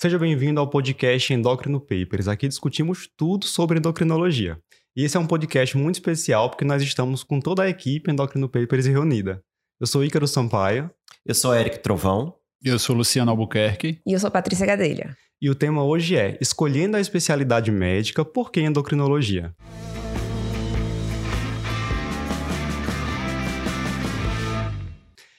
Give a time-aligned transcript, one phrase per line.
[0.00, 2.28] Seja bem-vindo ao podcast Endocrino Papers.
[2.28, 4.56] Aqui discutimos tudo sobre endocrinologia.
[4.96, 8.48] E esse é um podcast muito especial porque nós estamos com toda a equipe Endocrino
[8.48, 9.42] Papers reunida.
[9.80, 10.88] Eu sou Ícaro Sampaio.
[11.26, 12.32] Eu sou Eric Trovão.
[12.62, 14.00] Eu sou Luciano Albuquerque.
[14.06, 15.16] E eu sou Patrícia Gadelha.
[15.42, 19.52] E o tema hoje é Escolhendo a especialidade médica, por que endocrinologia?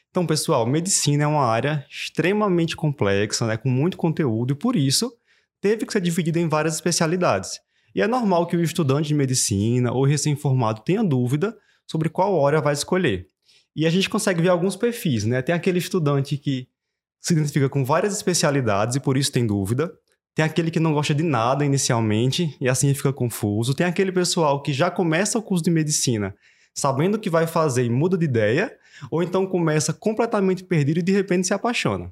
[0.10, 5.14] Então, pessoal, medicina é uma área extremamente complexa, né, com muito conteúdo, e por isso
[5.62, 7.60] teve que ser dividida em várias especialidades.
[7.94, 11.56] E é normal que o estudante de medicina ou recém-formado tenha dúvida
[11.86, 13.28] sobre qual área vai escolher.
[13.76, 15.42] E a gente consegue ver alguns perfis, né?
[15.42, 16.68] Tem aquele estudante que
[17.20, 19.92] se identifica com várias especialidades e por isso tem dúvida.
[20.34, 23.74] Tem aquele que não gosta de nada inicialmente e assim fica confuso.
[23.74, 26.36] Tem aquele pessoal que já começa o curso de medicina
[26.80, 28.76] sabendo o que vai fazer e muda de ideia,
[29.12, 32.12] ou então começa completamente perdido e de repente se apaixona.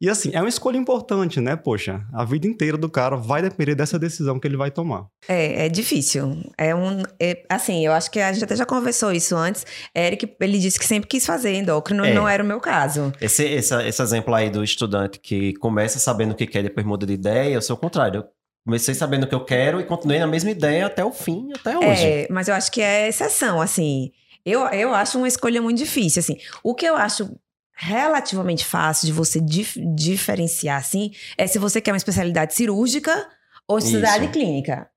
[0.00, 1.56] E assim, é uma escolha importante, né?
[1.56, 5.06] Poxa, a vida inteira do cara vai depender dessa decisão que ele vai tomar.
[5.26, 6.40] É, é difícil.
[6.56, 7.02] É um.
[7.18, 9.66] É, assim, eu acho que a gente até já conversou isso antes.
[9.96, 12.14] Eric, ele disse que sempre quis fazer endócrino, é.
[12.14, 13.12] não era o meu caso.
[13.20, 16.86] Esse, esse, esse exemplo aí do estudante que começa sabendo o que quer e depois
[16.86, 18.20] muda de ideia, eu sou o contrário.
[18.20, 18.24] Eu
[18.68, 21.78] comecei sabendo o que eu quero e continuei na mesma ideia até o fim, até
[21.78, 22.04] hoje.
[22.04, 24.12] É, mas eu acho que é exceção, assim.
[24.44, 26.36] Eu, eu acho uma escolha muito difícil, assim.
[26.62, 27.34] O que eu acho
[27.72, 33.26] relativamente fácil de você dif diferenciar, assim, é se você quer uma especialidade cirúrgica
[33.66, 34.32] ou especialidade Isso.
[34.32, 34.90] clínica.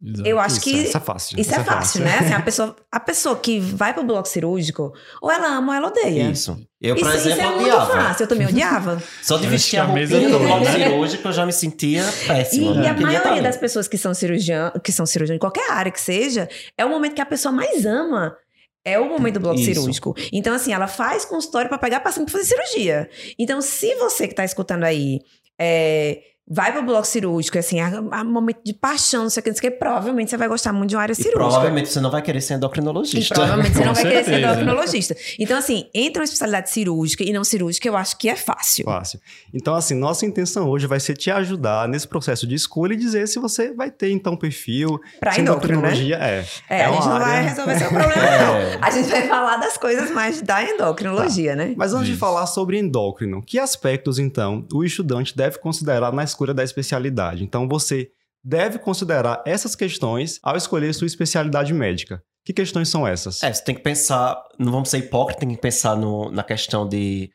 [0.00, 0.28] Exato.
[0.28, 0.70] Eu acho isso, que.
[0.70, 1.40] Isso é fácil.
[1.40, 2.18] Isso, é, é, fácil, né?
[2.18, 5.88] Assim, a, pessoa, a pessoa que vai pro bloco cirúrgico, ou ela ama ou ela
[5.88, 6.30] odeia.
[6.30, 6.56] Isso.
[6.80, 7.84] Eu, por isso, exemplo, isso é odiava.
[7.84, 8.22] muito fácil.
[8.22, 9.02] Eu também odiava.
[9.22, 12.76] Só de vestir a roupinha do bloco cirúrgico, eu já me sentia péssima.
[12.76, 15.90] E, e a maioria das pessoas que são cirurgião, que são cirurgião em qualquer área
[15.90, 18.36] que seja, é o momento que a pessoa mais ama
[18.84, 19.74] é o momento do bloco Isso.
[19.74, 20.14] cirúrgico.
[20.32, 23.10] Então, assim, ela faz consultório para pegar paciente pra fazer cirurgia.
[23.36, 25.20] Então, se você que tá escutando aí
[25.58, 29.50] é, vai pro bloco cirúrgico, assim, é um momento de paixão, não sei o que,
[29.50, 31.38] não sei o que, provavelmente você vai gostar muito de uma área cirúrgica.
[31.38, 33.34] provavelmente você não vai querer ser endocrinologista.
[33.34, 35.16] E provavelmente você não vai querer ser endocrinologista.
[35.38, 38.84] Então, assim, entre uma especialidade cirúrgica e não cirúrgica, eu acho que é fácil.
[38.84, 39.20] Fácil.
[39.52, 43.28] Então, assim, nossa intenção hoje vai ser te ajudar nesse processo de escolha e dizer
[43.28, 45.00] se você vai ter, então, perfil.
[45.20, 46.38] Pra se endocrinologia né?
[46.38, 46.44] é.
[46.68, 48.76] É, é a gente não vai resolver seu problema, é.
[48.76, 48.84] não.
[48.84, 51.56] A gente vai falar das coisas mais da endocrinologia, tá.
[51.56, 51.74] né?
[51.76, 52.14] Mas antes Isso.
[52.14, 57.42] de falar sobre endócrino, que aspectos, então, o estudante deve considerar na escolha da especialidade.
[57.42, 58.10] Então você
[58.44, 62.22] deve considerar essas questões ao escolher sua especialidade médica.
[62.44, 63.42] Que questões são essas?
[63.42, 66.88] É, você tem que pensar, não vamos ser hipócritas, tem que pensar no, na questão
[66.88, 67.30] de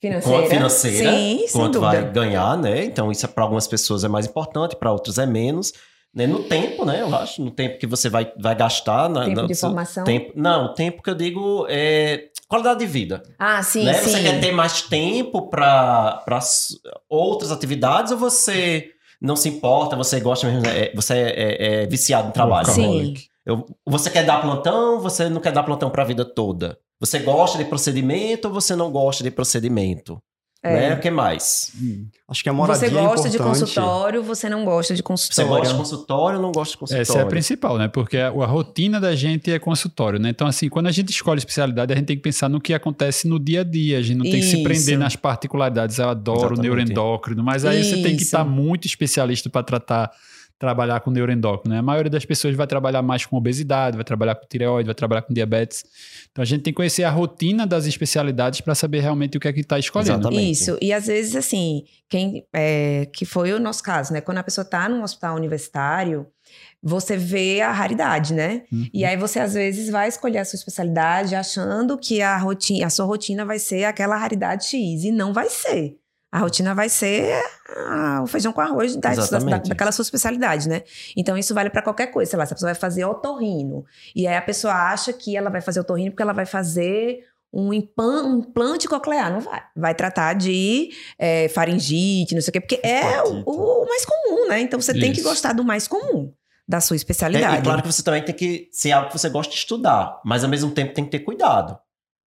[0.00, 2.84] financeira, financeira Sim, quanto vai ganhar, né?
[2.84, 5.72] Então isso para algumas pessoas é mais importante, para outros é menos.
[6.16, 6.26] Né?
[6.26, 7.02] No tempo, né?
[7.02, 9.06] Eu acho, no tempo que você vai, vai gastar.
[9.10, 10.02] Na, tempo na, de formação?
[10.02, 13.22] Tempo, não, o tempo que eu digo é qualidade de vida.
[13.38, 13.92] Ah, sim, né?
[13.92, 14.10] sim.
[14.10, 16.24] Você quer ter mais tempo para
[17.06, 18.88] outras atividades ou você
[19.20, 22.68] não se importa, você gosta mesmo, é, você é, é, é viciado no trabalho?
[22.68, 23.12] Sim.
[23.44, 26.78] Eu, você quer dar plantão, você não quer dar plantão para a vida toda?
[26.98, 30.18] Você gosta de procedimento ou você não gosta de procedimento?
[30.66, 30.90] É.
[30.90, 30.94] Né?
[30.94, 31.72] O que mais?
[31.80, 32.06] Hum.
[32.28, 35.48] Acho que a moradia Você gosta é de consultório, você não gosta de consultório.
[35.48, 37.02] Você gosta de consultório ou não gosta de consultório?
[37.02, 37.86] Essa é a principal, né?
[37.86, 40.30] Porque a, a, rotina da gente é consultório, né?
[40.30, 43.28] Então, assim, quando a gente escolhe especialidade, a gente tem que pensar no que acontece
[43.28, 43.98] no dia a dia.
[43.98, 44.50] A gente não tem Isso.
[44.50, 45.98] que se prender nas particularidades.
[45.98, 46.62] Eu adoro Exatamente.
[46.62, 47.90] neuroendócrino, mas aí Isso.
[47.90, 50.10] você tem que estar muito especialista para tratar
[50.58, 51.74] trabalhar com neuroendócrino.
[51.74, 51.80] Né?
[51.80, 55.22] A maioria das pessoas vai trabalhar mais com obesidade, vai trabalhar com tireoide, vai trabalhar
[55.22, 55.84] com diabetes.
[56.30, 59.48] Então a gente tem que conhecer a rotina das especialidades para saber realmente o que
[59.48, 60.12] é que está escolhendo.
[60.12, 60.50] Exatamente.
[60.50, 60.78] Isso.
[60.80, 64.20] E às vezes, assim, quem é, que foi o nosso caso, né?
[64.20, 66.26] Quando a pessoa está num hospital universitário,
[66.82, 68.62] você vê a raridade, né?
[68.72, 68.88] Uhum.
[68.94, 72.90] E aí você às vezes vai escolher a sua especialidade achando que a rotina, a
[72.90, 75.96] sua rotina vai ser aquela raridade X e não vai ser.
[76.36, 77.32] A rotina vai ser
[77.88, 80.82] ah, o feijão com arroz da, da, daquela sua especialidade, né?
[81.16, 82.30] Então isso vale para qualquer coisa.
[82.30, 85.48] Sei lá, se a pessoa vai fazer otorrino e aí a pessoa acha que ela
[85.48, 89.62] vai fazer otorrino porque ela vai fazer um, implante coclear, não vai.
[89.74, 94.46] Vai tratar de é, faringite, não sei o quê, porque é o, o, mais comum,
[94.46, 94.60] né?
[94.60, 95.00] Então você isso.
[95.00, 96.30] tem que gostar do mais comum
[96.68, 97.56] da sua especialidade.
[97.56, 100.20] É, e claro que você também tem que ser algo que você gosta de estudar,
[100.22, 101.78] mas ao mesmo tempo tem que ter cuidado.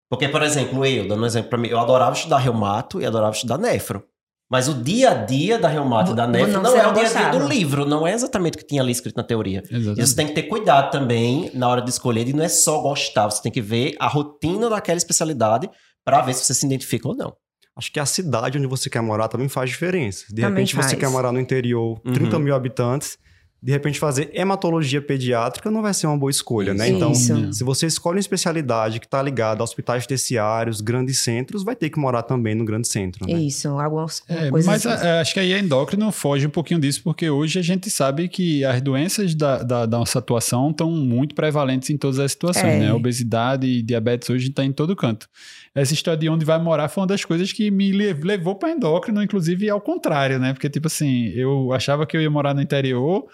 [0.09, 3.33] Porque, por exemplo, eu, dando um exemplo para mim, eu adorava estudar reumato e adorava
[3.33, 4.03] estudar nefro.
[4.51, 7.03] Mas o dia a dia da reumato e da nefro não, não é o dia
[7.03, 9.61] a dia do livro, não é exatamente o que tinha ali escrito na teoria.
[9.69, 9.99] Exatamente.
[10.01, 12.81] E você tem que ter cuidado também na hora de escolher, e não é só
[12.81, 15.69] gostar, você tem que ver a rotina daquela especialidade
[16.03, 17.35] para ver se você se identifica ou não.
[17.77, 20.25] Acho que a cidade onde você quer morar também faz diferença.
[20.29, 20.87] De também repente faz.
[20.87, 22.43] você quer morar no interior, 30 uhum.
[22.43, 23.19] mil habitantes,
[23.61, 26.87] de repente fazer hematologia pediátrica não vai ser uma boa escolha, né?
[26.89, 27.51] Então, Isso.
[27.53, 31.89] se você escolhe uma especialidade que está ligada a hospitais terciários, grandes centros, vai ter
[31.89, 33.33] que morar também no grande centro, né?
[33.39, 34.65] Isso, algumas É, coisas.
[34.65, 35.05] mas assim.
[35.05, 38.27] é, acho que aí a endócrino foge um pouquinho disso, porque hoje a gente sabe
[38.29, 42.65] que as doenças da, da, da nossa atuação estão muito prevalentes em todas as situações,
[42.75, 42.79] É.
[42.79, 42.93] né?
[42.93, 45.27] Obesidade e diabetes hoje está em todo canto.
[45.75, 48.71] Essa história de onde vai morar foi uma das coisas que me le- levou para
[48.71, 50.53] endócrino, inclusive ao contrário, né?
[50.53, 53.25] Porque, tipo assim, eu achava que eu ia morar no interior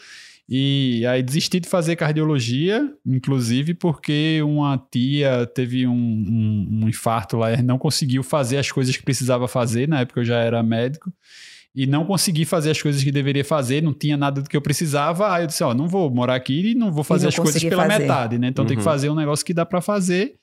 [0.48, 7.38] e aí desisti de fazer cardiologia, inclusive porque uma tia teve um, um- um infarto
[7.38, 10.62] lá e não conseguiu fazer as coisas que precisava fazer, na época eu já era
[10.62, 11.12] médico,
[11.74, 14.62] e não consegui fazer as coisas que deveria fazer, não tinha nada do que eu
[14.62, 17.36] precisava, aí eu disse, ó, não vou morar aqui e não vou fazer não as
[17.40, 18.00] coisas pela fazer.
[18.04, 18.48] metade, né?
[18.48, 18.86] Então tem que Uhum.
[18.86, 20.36] fazer um negócio que dá para fazer.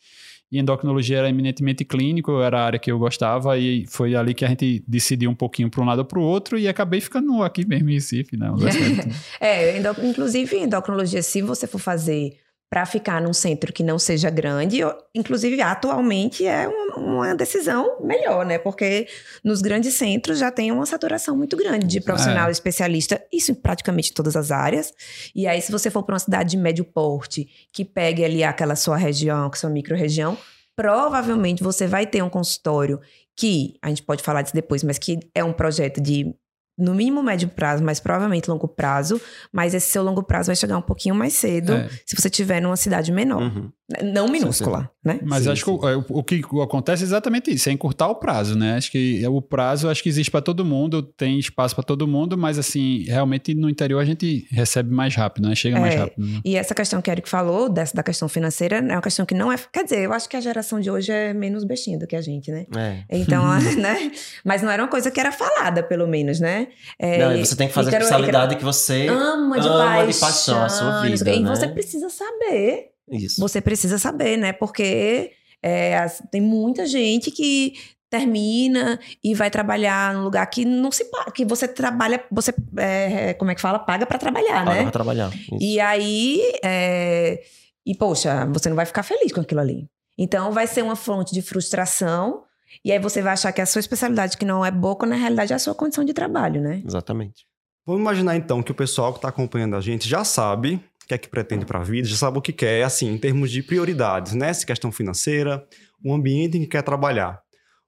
[0.52, 4.44] E endocrinologia era eminentemente clínico, era a área que eu gostava, e foi ali que
[4.44, 7.42] a gente decidiu um pouquinho para um lado ou para o outro, e acabei ficando
[7.42, 8.50] aqui mesmo em Recife, né?
[9.40, 12.34] É, endo- inclusive endocrinologia, se você for fazer
[12.72, 14.78] para ficar num centro que não seja grande,
[15.14, 18.56] inclusive atualmente é uma, uma decisão melhor, né?
[18.58, 19.06] Porque
[19.44, 22.50] nos grandes centros já tem uma saturação muito grande de profissional É.
[22.50, 24.90] especialista, isso em praticamente todas as áreas.
[25.34, 28.74] E aí, se você for para uma cidade de médio porte, que pegue ali aquela
[28.74, 30.38] sua região, que sua micro-região,
[30.74, 32.98] provavelmente você vai ter um consultório
[33.36, 36.34] que, a gente pode falar disso depois, mas que é um projeto de
[36.78, 39.20] no mínimo médio prazo, mas provavelmente longo prazo,
[39.52, 41.88] mas esse seu longo prazo vai chegar um pouquinho mais cedo É.
[42.06, 43.70] se você tiver numa cidade menor, Uhum.
[44.02, 45.20] não minúscula, né?
[45.22, 45.78] Mas Sim, acho sim.
[45.78, 48.76] que o, é, o- o que acontece é exatamente isso, é encurtar o prazo, né?
[48.76, 52.08] Acho que é o prazo acho que existe para todo mundo, tem espaço para todo
[52.08, 55.54] mundo, mas assim, realmente no interior a gente recebe mais rápido, né?
[55.54, 55.98] Chega mais É.
[55.98, 56.26] rápido.
[56.26, 56.40] né?
[56.44, 59.34] E essa questão que o Eric falou, dessa, da questão financeira, é uma questão que
[59.34, 59.56] não é.
[59.72, 62.20] Quer dizer, eu acho que a geração de hoje é menos bestinha do que a
[62.22, 62.64] gente, né?
[62.74, 63.04] É.
[63.10, 63.44] Então,
[63.78, 64.10] né?
[64.44, 66.61] Mas não era uma coisa que era falada, pelo menos, né?
[66.98, 70.06] É, Não, e você tem que fazer a especialidade que você ama de ama paixão.
[70.06, 71.30] de paixão a sua vida.
[71.30, 71.48] E né?
[71.48, 72.90] você precisa saber.
[73.10, 73.40] Isso.
[73.40, 74.52] Você precisa saber, né?
[74.52, 75.32] Porque
[75.62, 77.74] é, tem muita gente que
[78.12, 83.32] termina e vai trabalhar num lugar que não se paga, que você trabalha, você, é,
[83.34, 83.78] como é que fala?
[83.78, 84.82] Paga pra trabalhar, Paga né?
[84.82, 85.32] pra trabalhar.
[85.34, 85.56] Isso.
[85.58, 87.42] E aí, é,
[87.86, 89.88] e poxa, você não vai ficar feliz com aquilo ali.
[90.18, 92.44] Então vai ser uma fonte de frustração.
[92.84, 95.16] E aí você vai achar que a sua especialidade que não é boa, quando na
[95.16, 96.82] realidade é a sua condição de trabalho, né?
[96.84, 97.46] Exatamente.
[97.86, 100.74] Vamos imaginar então que o pessoal que está acompanhando a gente já sabe
[101.04, 103.18] o que é que pretende para a vida, já sabe o que quer, assim, em
[103.18, 104.52] termos de prioridades, né?
[104.52, 105.66] Se questão financeira,
[106.04, 107.42] o ambiente em que quer trabalhar.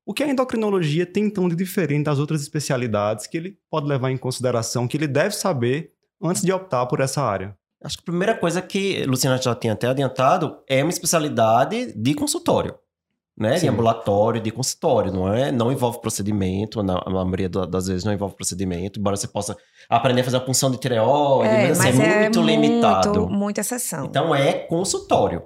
[0.04, 4.10] O que a endocrinologia tem então de diferente das outras especialidades que ele pode levar
[4.10, 5.92] em consideração, que ele deve saber
[6.22, 7.56] antes de optar por essa área?
[7.82, 12.14] Acho que a primeira coisa que Luciana já tinha até adiantado é uma especialidade de
[12.14, 12.74] consultório.
[13.36, 13.54] Né?
[13.54, 13.68] De Sim.
[13.68, 15.50] ambulatório, de consultório, não é?
[15.50, 19.56] Não envolve procedimento, na, a maioria da- das vezes não envolve procedimento, embora você possa
[19.88, 23.20] aprender a fazer a punção de tireoide, mas, assim, é muito limitado.
[23.22, 24.04] Muito, muita exceção.
[24.04, 25.42] Então é consultório.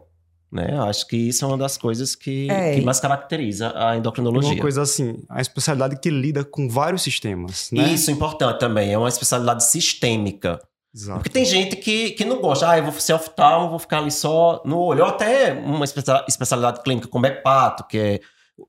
[0.52, 0.69] Né?
[0.73, 2.75] Eu Acho que isso é uma das coisas que, É.
[2.75, 4.52] que mais caracteriza a endocrinologia.
[4.52, 7.82] Uma coisa assim, a especialidade que lida com vários sistemas, né?
[7.93, 10.58] Isso é importante também, é uma especialidade sistêmica.
[10.94, 11.19] Exato.
[11.19, 14.11] Porque tem gente que, que não gosta, ah, eu vou ser oftalmo, vou ficar ali
[14.11, 15.02] só no olho.
[15.05, 18.20] Ou até uma especia- especialidade clínica como hepato, que é.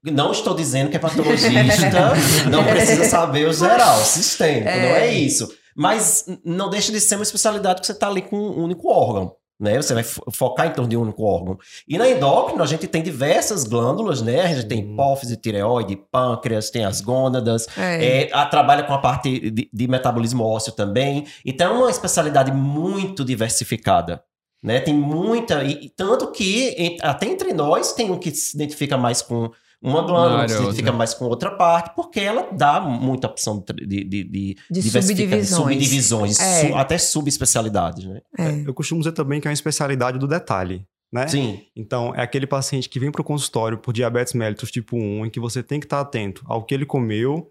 [0.04, 2.14] Não estou dizendo que é patologista,
[2.52, 4.82] não precisa saber o geral, sistêmico, É.
[4.82, 5.50] não é isso.
[5.76, 9.34] Mas não deixa de ser uma especialidade que você está ali com um único órgão.
[9.60, 9.76] Né?
[9.82, 11.58] Você vai fo- focar em torno de um único órgão.
[11.86, 14.42] E na endócrina, a gente tem diversas glândulas, né?
[14.42, 14.94] A gente tem Hum.
[14.94, 18.24] hipófise, tireoide, pâncreas, tem as gônadas, É.
[18.24, 21.26] é, a- trabalha com a parte de, de metabolismo ósseo também.
[21.46, 24.24] Então, é uma especialidade muito diversificada.
[24.62, 24.80] Né?
[24.82, 25.64] Tem muita.
[25.64, 29.50] E, e tanto que, em- até entre nós, tem um que se identifica mais com
[29.82, 34.04] uma glândula, que se identifica mais com outra parte, porque ela dá muita opção de,
[34.04, 35.48] de, de, de subdivisões.
[35.50, 36.68] subdivisões, É.
[36.68, 38.04] su- até subespecialidades.
[38.06, 38.20] Né?
[38.38, 38.64] É.
[38.68, 41.28] Eu costumo dizer também que é uma especialidade do detalhe, né?
[41.28, 45.26] Sim, Então, é aquele paciente que vem para o consultório por diabetes mellitus tipo 1,
[45.26, 47.50] em que você tem que estar atento ao que ele comeu,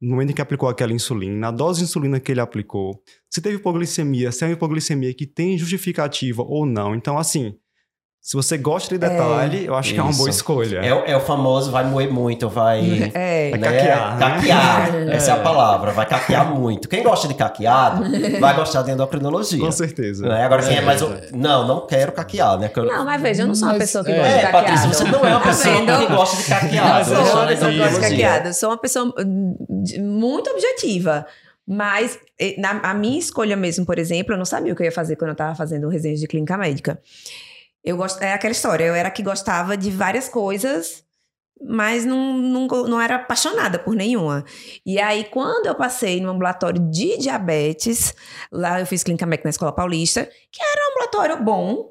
[0.00, 3.40] no momento em que aplicou aquela insulina, a dose de insulina que ele aplicou, se
[3.40, 6.94] teve hipoglicemia, se é uma hipoglicemia que tem justificativa ou não.
[6.94, 7.54] Então, assim,
[8.28, 10.80] se você gosta de detalhe, eu acho que é uma boa escolha.
[10.80, 13.10] é, o- é o famoso vai moer muito, vai...
[13.14, 13.48] É.
[13.52, 13.72] Vai né?
[13.72, 14.26] caquear, né?
[14.34, 16.90] Caquear, essa é a palavra, vai caquear muito.
[16.90, 18.04] Quem gosta de caqueado,
[18.38, 19.58] vai gostar de endocrinologia.
[19.58, 20.28] Com certeza.
[20.28, 20.44] Né?
[20.44, 21.00] Agora, quem é, É, mais.
[21.00, 21.30] é.
[21.32, 22.68] Não, não quero caquear, né?
[22.68, 24.16] Que eu- Não, mas veja, eu não sou uma Mas, pessoa que é.
[24.18, 24.64] gosta de É, caqueado.
[24.66, 27.70] Patrícia, você não é uma pessoa que gosta de Eu gosta sou uma de pessoa
[27.72, 28.48] que gosta de caqueada.
[28.50, 29.56] Eu sou uma pessoa hum,
[30.00, 31.24] muito objetiva.
[31.66, 32.18] Mas
[32.58, 35.16] na, a minha escolha mesmo, por exemplo, eu não sabia o que eu ia fazer
[35.16, 36.98] quando eu estava fazendo resenha de clínica médica.
[37.88, 41.06] Eu gosto, é aquela história, eu era que gostava de várias coisas
[41.60, 44.44] mas não, não, não era apaixonada por nenhuma.
[44.86, 48.14] E aí, quando eu passei no ambulatório de diabetes,
[48.52, 51.90] lá eu fiz clínica médica na Escola Paulista, que era um ambulatório bom,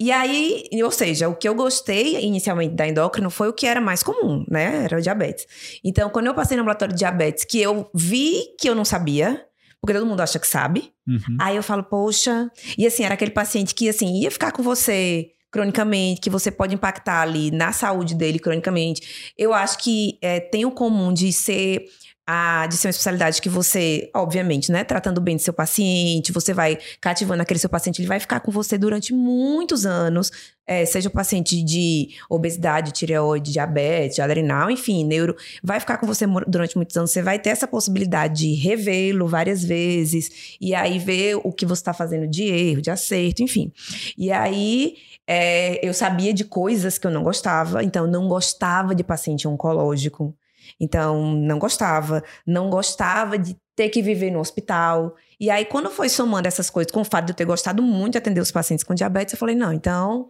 [0.00, 3.80] e aí, ou seja, o que eu gostei inicialmente da endócrino foi o que era
[3.80, 4.84] mais comum, né?
[4.84, 5.46] Era o diabetes.
[5.84, 9.46] Então, quando eu passei no ambulatório de diabetes, que eu vi que eu não sabia,
[9.84, 11.36] porque todo mundo acha que sabe, uhum.
[11.38, 12.50] aí eu falo, poxa.
[12.78, 16.74] E assim, era aquele paciente que, assim, ia ficar com você cronicamente, que você pode
[16.74, 19.34] impactar ali na saúde dele cronicamente.
[19.36, 21.84] Eu acho que é, tem o comum de ser
[22.26, 26.54] a, de ser uma especialidade que você, obviamente, né, tratando bem do seu paciente, você
[26.54, 30.30] vai cativando aquele seu paciente, ele vai ficar com você durante muitos anos,
[30.66, 36.26] é, seja o paciente de obesidade, tireoide, diabetes, adrenal, enfim, neuro, vai ficar com você
[36.48, 41.36] durante muitos anos, você vai ter essa possibilidade de revê-lo várias vezes, e aí ver
[41.44, 43.70] o que você está fazendo de erro, de acerto, enfim.
[44.16, 49.04] E aí, é, eu sabia de coisas que eu não gostava, então não gostava de
[49.04, 50.34] paciente oncológico,
[50.78, 55.14] então, não gostava, não gostava de ter que viver no hospital.
[55.38, 58.12] E aí, quando foi somando essas coisas, com o fato de eu ter gostado muito
[58.12, 60.28] de atender os pacientes com diabetes, eu falei, não, então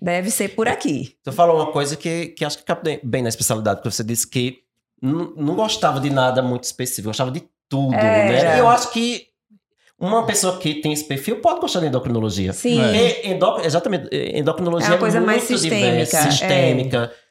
[0.00, 1.16] deve ser por aqui.
[1.24, 4.28] Você falou uma coisa que, que acho que cabe bem na especialidade, porque você disse
[4.28, 4.58] que
[5.00, 8.56] não gostava de nada muito específico, gostava de tudo, é, né?
[8.56, 9.26] E eu acho que
[9.98, 12.52] uma pessoa que tem esse perfil pode gostar de endocrinologia.
[12.52, 12.80] Sim.
[12.80, 13.28] É.
[13.28, 14.08] Endo, exatamente.
[14.12, 15.86] Endocrinologia é uma coisa é mais sistêmica.
[15.86, 17.12] Diversa, sistêmica.
[17.12, 17.25] É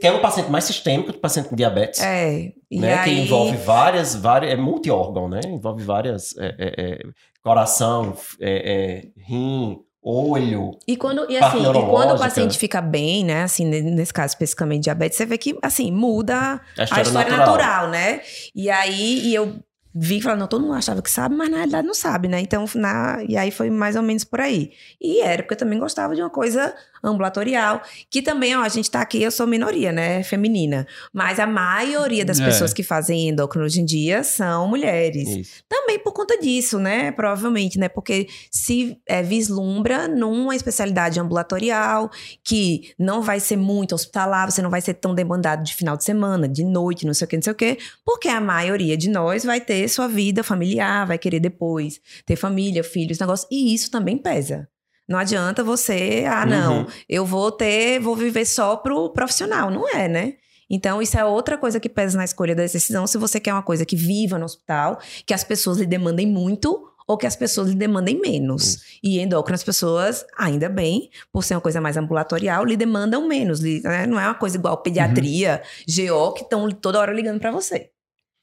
[0.00, 2.00] que é um paciente mais sistêmico do paciente com diabetes.
[2.00, 2.52] É.
[2.70, 2.94] né?
[2.94, 3.04] Aí...
[3.04, 4.52] Que envolve várias, várias.
[4.52, 5.40] É multi-órgão, né?
[5.46, 6.36] Envolve várias.
[6.36, 6.98] É, é, é
[7.42, 10.78] coração, é, é, rim, olho.
[10.86, 13.42] E quando, e assim, e quando o paciente fica bem, né?
[13.42, 17.56] Assim, nesse caso especificamente diabetes, você vê que assim, muda a história, a história natural.
[17.56, 17.88] natural.
[17.90, 18.20] né?
[18.54, 19.60] E aí, e eu
[19.94, 22.40] vi falando, não, todo mundo achava que sabe, mas na realidade não sabe, né?
[22.40, 24.72] Então, na, e aí foi mais ou menos por aí.
[25.00, 28.90] E era porque eu também gostava de uma coisa ambulatorial, que também, ó, a gente
[28.90, 32.44] tá aqui, eu sou minoria, né, feminina, mas a maioria das é.
[32.44, 35.28] pessoas que fazem endócrino hoje em dia são mulheres.
[35.28, 35.62] Isso.
[35.68, 42.10] Também por conta disso, né, provavelmente, né, porque se é, vislumbra numa especialidade ambulatorial
[42.44, 46.04] que não vai ser muito hospitalar, você não vai ser tão demandado de final de
[46.04, 49.10] semana, de noite, não sei o que, não sei o que, porque a maioria de
[49.10, 53.90] nós vai ter sua vida familiar, vai querer depois ter família, filhos, negócio, e isso
[53.90, 54.68] também pesa.
[55.08, 56.86] Não adianta você, ah, não, uhum.
[57.08, 59.70] eu vou ter, vou viver só pro profissional.
[59.70, 60.34] Não é, né?
[60.70, 63.06] Então, isso é outra coisa que pesa na escolha da decisão.
[63.06, 66.88] Se você quer uma coisa que viva no hospital, que as pessoas lhe demandem muito
[67.06, 68.74] ou que as pessoas lhe demandem menos.
[68.74, 68.80] Uhum.
[69.02, 73.60] E endócrino, as pessoas, ainda bem, por ser uma coisa mais ambulatorial, lhe demandam menos.
[73.60, 74.06] Né?
[74.06, 76.06] Não é uma coisa igual pediatria, uhum.
[76.06, 77.90] GO, que estão toda hora ligando para você.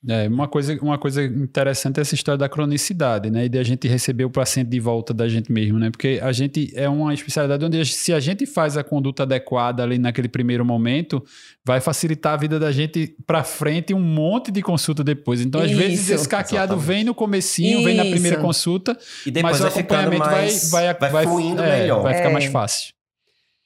[0.08, 3.46] É, uma coisa, uma coisa interessante é essa história da cronicidade, né?
[3.46, 5.89] E de a gente receber o paciente de volta da gente mesmo, né?
[5.91, 9.98] Porque a gente é uma especialidade onde se a gente faz a conduta adequada ali
[9.98, 11.22] naquele primeiro momento,
[11.65, 15.41] vai facilitar a vida da gente para frente um monte de consulta depois.
[15.41, 16.88] Então, às Isso, vezes, esse caqueado exatamente.
[16.88, 17.86] vem no comecinho, Isso.
[17.86, 22.01] vem na primeira consulta, e mas o acompanhamento mais, vai, vai, vai, fluindo é, melhor.
[22.03, 22.34] Vai ficar é.
[22.34, 22.94] mais fácil.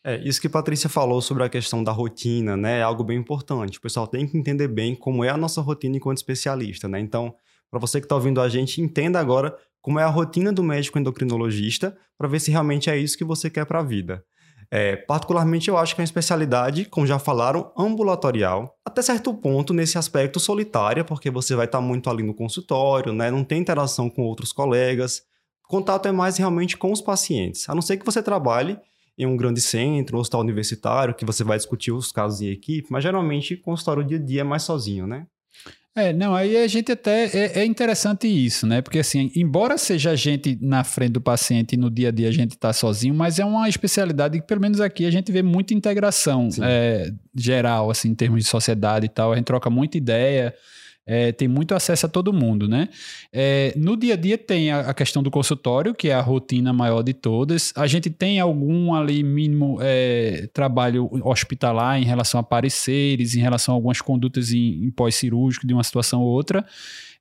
[0.06, 3.18] É, isso que a Patrícia falou sobre a questão da rotina, né, é algo bem
[3.18, 3.78] importante.
[3.78, 7.00] O pessoal tem que entender bem como é a nossa rotina enquanto especialista, né?
[7.00, 7.34] Então,
[7.72, 11.00] para você que está ouvindo a gente, entenda agora como é a rotina do médico
[11.00, 14.24] endocrinologista para ver se realmente é isso que você quer para a vida.
[14.70, 19.74] É, particularmente, eu acho que é uma especialidade, como já falaram, ambulatorial, até certo ponto
[19.74, 23.30] nesse aspecto solitária, porque você vai estar tá muito ali no consultório, né?
[23.30, 25.22] não tem interação com outros colegas.
[25.64, 28.78] Contato é mais realmente com os pacientes, a não ser que você trabalhe
[29.18, 32.88] em um grande centro, um hospital universitário, que você vai discutir os casos em equipe,
[32.92, 35.28] mas geralmente consultório dia a dia é mais sozinho, né?
[35.96, 37.26] É, não, aí a gente até.
[37.26, 38.82] É, é, interessante isso, né?
[38.82, 42.30] Porque, assim, embora seja a gente na frente do paciente e no dia a dia
[42.30, 45.44] a gente está sozinho, mas é uma especialidade que, pelo menos aqui, a gente vê
[45.44, 49.34] muita integração é, geral, assim, em termos de sociedade e tal.
[49.34, 50.56] A gente troca muita ideia
[51.06, 52.88] é, tem muito acesso a todo mundo, né?
[53.32, 56.72] É, no dia a dia tem a, a, questão do consultório, que é a rotina
[56.72, 57.74] maior de todas.
[57.76, 63.74] A gente tem algum ali mínimo é, trabalho hospitalar em relação a pareceres, em relação
[63.74, 66.66] a algumas condutas em, em pós-cirúrgico de uma situação ou outra.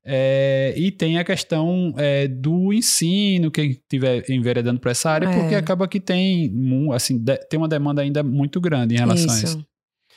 [0.05, 5.41] É, e tem a questão é, do ensino, quem estiver enveredando para essa área, é.
[5.41, 6.53] porque acaba que tem,
[6.93, 9.47] assim, de, tem uma demanda ainda muito grande em relação isso.
[9.47, 9.67] a isso.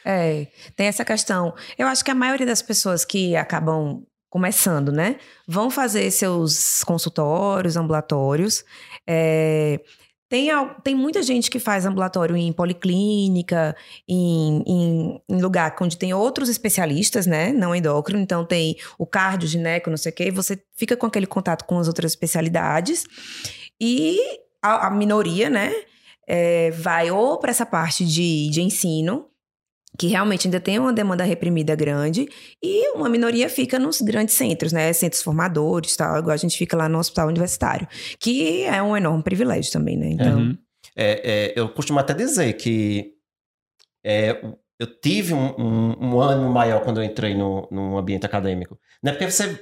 [0.05, 1.55] É, tem essa questão.
[1.77, 5.15] Eu acho que a maioria das pessoas que acabam começando, né,
[5.47, 8.63] vão fazer seus consultórios, ambulatórios.
[9.07, 9.79] É,
[10.27, 10.49] tem,
[10.83, 13.75] tem muita gente que faz ambulatório em policlínica,
[14.07, 17.53] em, em, em, lugar onde tem outros especialistas, né?
[17.53, 18.19] Não endócrino.
[18.19, 20.31] Então, tem o cardio, gineco, não sei o quê.
[20.31, 23.05] Você fica com aquele contato com as outras especialidades.
[23.79, 24.19] E
[24.61, 25.71] a, a minoria, né?
[26.27, 29.27] É, vai ou para essa parte de, de ensino,
[29.97, 32.27] que realmente ainda tem uma demanda reprimida grande
[32.63, 34.91] e uma minoria fica nos grandes centros, né?
[34.93, 37.87] Centros formadores, tal, igual a gente fica lá no hospital universitário,
[38.19, 40.09] que é um enorme privilégio também, né?
[40.09, 40.57] Então, uhum.
[40.95, 43.13] é, é, eu costumo até dizer que
[44.05, 44.41] é,
[44.79, 48.77] eu tive um, um, um, ânimo maior quando eu entrei no, ambiente acadêmico.
[49.01, 49.59] Não é porque você,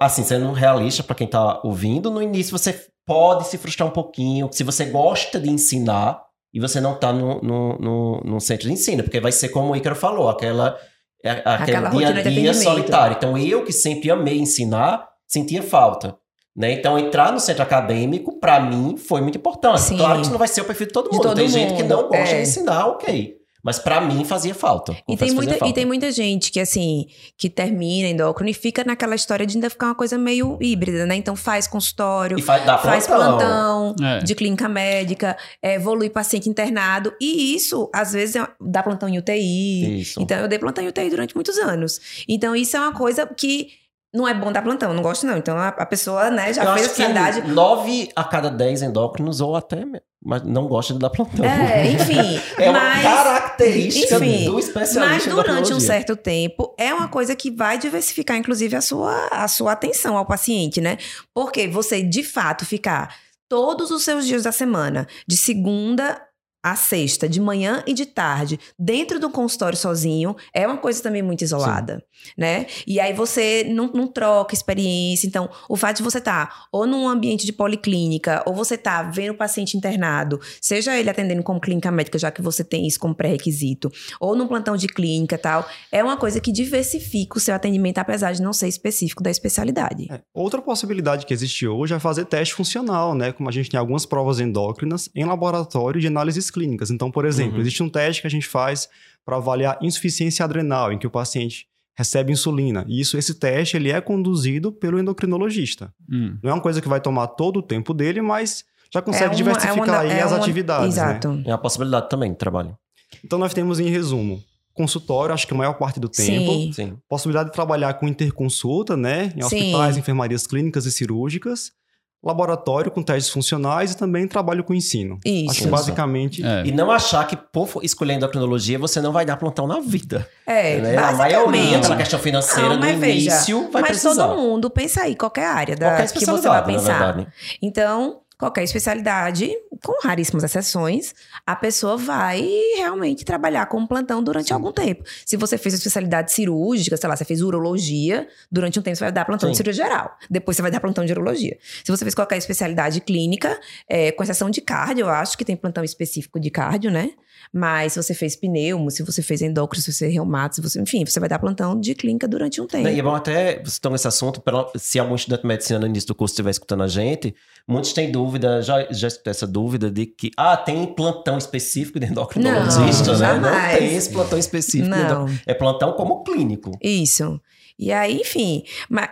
[0.00, 4.48] assim, sendo realista para quem está ouvindo, no início você pode se frustrar um pouquinho,
[4.52, 8.72] se você gosta de ensinar, e você não está no, no, no, no, centro de
[8.72, 10.76] ensino, porque vai ser como o Ícaro falou, aquela,
[11.24, 13.16] é, aquela dia a dia solitário.
[13.16, 16.16] Então, eu que sempre amei ensinar, sentia falta.
[16.56, 16.72] Né?
[16.72, 19.80] Então, entrar no centro acadêmico, para mim, foi muito importante.
[19.80, 19.96] Sim.
[19.96, 21.22] Claro que isso não vai ser o perfil de todo mundo.
[21.22, 21.52] De todo Tem mundo.
[21.52, 22.36] gente que não gosta é.
[22.36, 23.39] de ensinar, ok.
[23.62, 24.96] Mas para mim fazia falta.
[25.08, 25.68] E tem, muita, falta.
[25.68, 29.68] e tem muita gente que, assim, que termina endócrino e fica naquela história de ainda
[29.68, 31.14] ficar uma coisa meio híbrida, né?
[31.16, 34.18] Então faz consultório, e faz, faz plantão, é.
[34.20, 37.12] de clínica médica, é, evolui paciente internado.
[37.20, 40.00] E isso, às vezes, é, dá plantão em UTI.
[40.00, 40.20] Isso.
[40.20, 42.24] Então eu dei plantão em UTI durante muitos anos.
[42.28, 43.79] Então isso é uma coisa que
[44.12, 45.36] não é bom dar plantão, não gosto não.
[45.36, 47.42] Então a, a pessoa, né, já eu fez a especialidade.
[47.52, 49.84] Nove a cada dez endócrinos ou até
[50.22, 51.44] mas não gosta de dar plantão.
[51.44, 52.40] É, enfim.
[52.62, 55.00] é mas, uma característica enfim, do especialista.
[55.00, 59.48] Mas durante um certo tempo é uma coisa que vai diversificar, inclusive, a sua, a
[59.48, 60.98] sua atenção ao paciente, né?
[61.32, 63.16] Porque você, de fato, ficar
[63.48, 66.20] todos os seus dias da semana, de segunda
[66.62, 71.22] a sexta, de manhã e de tarde, dentro do consultório sozinho, é uma coisa também
[71.22, 72.32] muito isolada, Sim.
[72.36, 72.66] né?
[72.86, 75.26] E aí você não, não, troca experiência.
[75.26, 79.02] Então, o fato de você estar tá ou num ambiente de policlínica, ou você tá
[79.02, 83.00] vendo o paciente internado, seja ele atendendo como clínica médica, já que você tem isso
[83.00, 83.90] como pré-requisito,
[84.20, 88.32] ou num plantão de clínica tal, é uma coisa que diversifica o seu atendimento, apesar
[88.32, 90.08] de não ser específico da especialidade.
[90.10, 90.20] É.
[90.34, 93.32] Outra possibilidade que existe hoje é fazer teste funcional, né?
[93.32, 96.90] Como a gente tem algumas provas endócrinas em laboratório de análises clínicas.
[96.90, 97.60] Então, por exemplo, uhum.
[97.60, 98.88] existe um teste que a gente faz
[99.24, 101.66] para avaliar insuficiência adrenal, em que o paciente
[101.96, 102.84] recebe insulina.
[102.88, 105.92] E isso, esse teste ele é conduzido pelo endocrinologista.
[106.10, 106.38] Hum.
[106.42, 109.28] Não é uma coisa que vai tomar todo o tempo dele, mas já consegue é
[109.28, 110.96] uma, diversificar é uma, aí é as uma, atividades.
[110.96, 111.02] Né?
[111.02, 111.32] Exato.
[111.32, 111.42] Né?
[111.46, 112.76] É a possibilidade também de trabalho.
[113.24, 114.42] Então nós temos em resumo
[114.72, 116.52] consultório, acho que a maior parte do tempo.
[116.52, 116.72] Sim.
[116.72, 116.96] Sim.
[117.08, 119.32] Possibilidade de trabalhar com interconsulta, né?
[119.36, 120.00] Em hospitais, Sim.
[120.00, 121.72] enfermarias clínicas e cirúrgicas
[122.22, 125.18] laboratório com testes funcionais e também trabalho com ensino.
[125.24, 125.50] Isso.
[125.50, 126.44] Acho que basicamente.
[126.44, 126.64] É.
[126.66, 130.28] E não achar que por escolher endocrinologia você não vai dar plantão na vida.
[130.46, 130.96] É, né?
[130.96, 134.26] A maioria, pela questão financeira, não, no início, veja, vai mas precisar.
[134.26, 137.26] Mas todo mundo, pensa aí, qualquer área da, qualquer que você vai pensar.
[137.62, 139.50] Então, qualquer especialidade,
[139.82, 141.14] com raríssimas exceções,
[141.46, 142.42] a pessoa vai
[142.76, 144.54] realmente trabalhar como plantão durante Sim.
[144.54, 145.04] algum tempo.
[145.24, 149.12] Se você fez especialidade cirúrgica, sei lá, você fez urologia, durante um tempo você vai
[149.12, 149.52] dar plantão Sim.
[149.52, 150.16] de cirurgia geral.
[150.28, 151.56] Depois você vai dar plantão de urologia.
[151.84, 155.56] Se você fez qualquer especialidade clínica, é, com exceção de cardio, eu acho que tem
[155.56, 157.10] plantão específico de cardio, né?
[157.52, 160.80] Mas se você fez pneumo, se você fez endócrino, se você fez reumato, se você,
[160.80, 162.88] enfim, você vai dar plantão de clínica durante um tempo.
[162.88, 164.42] E é bom até, você toma esse assunto,
[164.76, 167.34] se algum estudante de medicina no início do curso estiver escutando a gente,
[167.66, 173.16] muitos têm dúvida, já, já essa dúvida de que, ah, tem plantão específico de endocrinologista,
[173.18, 173.38] né?
[173.38, 174.88] Não tem esse plantão específico.
[174.88, 175.26] Não.
[175.46, 176.72] É plantão como clínico.
[176.82, 177.40] Isso.
[177.78, 178.62] E aí, enfim,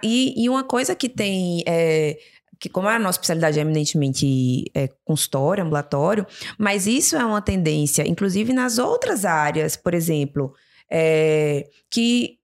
[0.02, 1.62] e, e uma coisa que tem...
[1.66, 2.18] É,
[2.60, 6.26] que como a nossa especialidade é eminentemente é, consultório, ambulatório,
[6.58, 10.52] mas isso é uma tendência, inclusive nas outras áreas, por exemplo,
[10.90, 12.38] é, que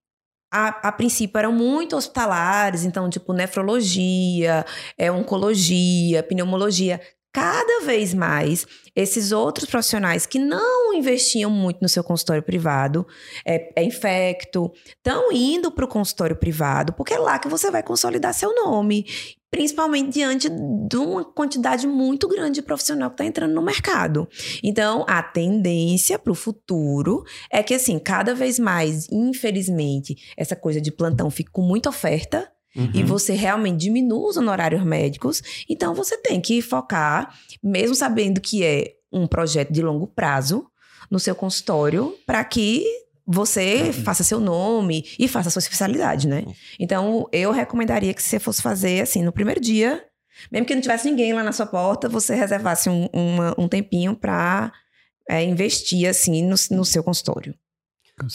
[0.51, 4.65] a, a, princípio eram muito hospitalares, então, tipo, nefrologia,
[4.97, 7.01] é, oncologia, pneumologia.
[7.35, 13.05] Cada vez mais, esses outros profissionais que não investiam muito no seu consultório privado,
[13.45, 17.83] é, é infecto, estão indo para o consultório privado, porque é lá que você vai
[17.83, 19.05] consolidar seu nome
[19.51, 24.29] principalmente diante de uma quantidade muito grande de profissional que está entrando no mercado.
[24.65, 30.81] Então, a tendência para o futuro é que, assim, cada vez mais, infelizmente, essa coisa
[30.81, 32.51] de plantão fica com muita oferta.
[32.77, 32.91] Uhum.
[32.93, 37.33] E você realmente diminui os honorários médicos, então você tem que focar,
[37.63, 40.67] mesmo sabendo que é um projeto de longo prazo,
[41.11, 42.85] no seu consultório, para que
[43.27, 43.93] você uhum.
[43.93, 46.45] faça seu nome e faça sua especialidade, né?
[46.79, 50.05] Então, eu recomendaria que você fosse fazer, assim, no primeiro dia,
[50.51, 54.15] mesmo que não tivesse ninguém lá na sua porta, você reservasse um, uma, um tempinho
[54.15, 54.73] para
[55.29, 57.55] é, investir, assim, no, no seu consultório.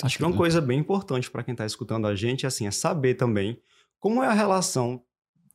[0.03, 3.13] Acho que uma coisa bem importante para quem está escutando a gente, assim, é saber
[3.13, 3.59] também
[3.99, 5.01] como é a relação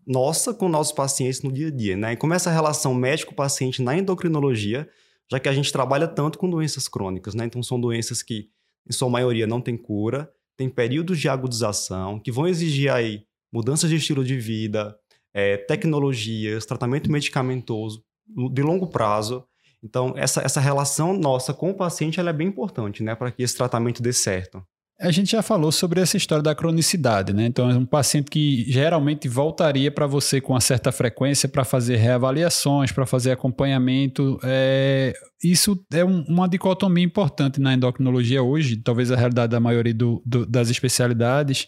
[0.07, 2.13] nossa com nossos pacientes no dia a dia, né?
[2.13, 4.89] E como é essa relação médico-paciente na endocrinologia,
[5.31, 7.47] já que a gente trabalha tanto com doenças crônicas, né?
[7.47, 8.51] Então, são doenças que
[8.89, 13.89] em sua maioria não tem cura, tem períodos de agudização que vão exigir aí mudanças
[13.89, 14.97] de estilo de vida,
[15.33, 18.05] é, tecnologias, tratamento medicamentoso
[18.53, 19.45] de longo prazo.
[19.83, 23.43] Então, essa, essa relação nossa com o paciente ela é bem importante, né, para que
[23.43, 24.65] esse tratamento dê certo.
[25.01, 27.47] A gente já falou sobre essa história da cronicidade, né?
[27.47, 31.97] Então, é um paciente que geralmente voltaria para você com uma certa frequência para fazer
[31.97, 34.39] reavaliações, para fazer acompanhamento.
[34.45, 35.13] É...
[35.43, 40.23] Isso é um, uma dicotomia importante na endocrinologia hoje, talvez a realidade da maioria do,
[40.25, 41.67] do, das especialidades.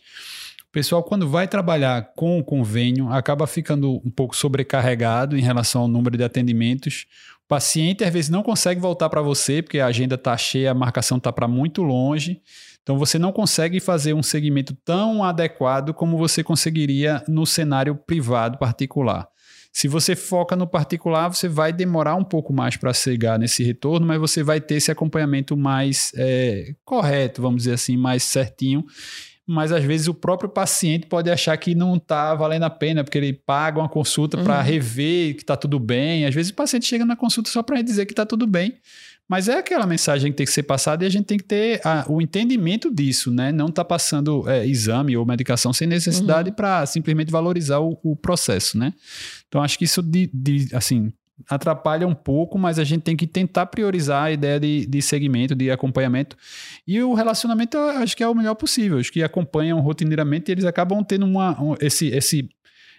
[0.69, 5.83] O pessoal, quando vai trabalhar com o convênio, acaba ficando um pouco sobrecarregado em relação
[5.83, 7.07] ao número de atendimentos.
[7.45, 10.75] O paciente, às vezes, não consegue voltar para você, porque a agenda está cheia, a
[10.75, 12.41] marcação está para muito longe.
[12.87, 18.59] Então você não consegue fazer um segmento tão adequado como você conseguiria no cenário privado
[18.59, 19.27] particular.
[19.73, 24.07] Se você foca no particular, você vai demorar um pouco mais para chegar nesse retorno,
[24.07, 28.85] mas você vai ter esse acompanhamento mais é, correto, vamos dizer assim, mais certinho.
[29.45, 33.19] Mas às vezes o próprio paciente pode achar que não está valendo a pena, porque
[33.19, 34.45] ele paga uma consulta uhum.
[34.45, 36.25] para rever que está tudo bem.
[36.25, 38.79] Às vezes o paciente chega na consulta só para dizer que está tudo bem,
[39.29, 41.81] mas é aquela mensagem que tem que ser passada e a gente tem que ter
[41.85, 43.51] a, o entendimento disso, né?
[43.51, 46.57] Não tá passando é, exame ou medicação sem necessidade uhum.
[46.57, 48.95] para simplesmente valorizar o, o, processo, né?
[49.49, 51.13] Então acho que isso de, de, assim
[51.49, 55.55] atrapalha um pouco, mas a gente tem que tentar priorizar a ideia de, de segmento,
[55.55, 56.37] de acompanhamento.
[56.87, 58.99] E o relacionamento, acho que é o melhor possível.
[58.99, 62.49] Acho que acompanham rotineiramente e eles acabam tendo uma, um, esse, esse